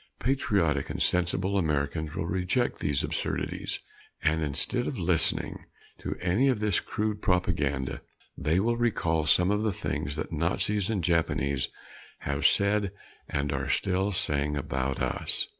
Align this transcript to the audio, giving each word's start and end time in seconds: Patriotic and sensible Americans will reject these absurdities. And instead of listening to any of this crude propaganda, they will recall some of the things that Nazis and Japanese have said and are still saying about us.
Patriotic 0.17 0.89
and 0.89 0.99
sensible 0.99 1.59
Americans 1.59 2.15
will 2.15 2.25
reject 2.25 2.79
these 2.79 3.03
absurdities. 3.03 3.79
And 4.23 4.41
instead 4.41 4.87
of 4.87 4.97
listening 4.97 5.65
to 5.99 6.15
any 6.21 6.47
of 6.47 6.59
this 6.59 6.79
crude 6.79 7.21
propaganda, 7.21 8.01
they 8.35 8.59
will 8.59 8.77
recall 8.77 9.27
some 9.27 9.51
of 9.51 9.61
the 9.61 9.71
things 9.71 10.15
that 10.15 10.31
Nazis 10.31 10.89
and 10.89 11.03
Japanese 11.03 11.69
have 12.21 12.47
said 12.47 12.91
and 13.29 13.53
are 13.53 13.69
still 13.69 14.11
saying 14.11 14.57
about 14.57 14.99
us. 14.99 15.49